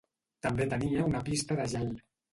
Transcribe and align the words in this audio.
També 0.45 0.65
tenia 0.71 1.05
una 1.11 1.21
pista 1.29 1.59
de 1.63 1.69
gel. 1.77 1.93